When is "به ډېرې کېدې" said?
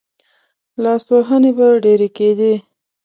1.57-2.53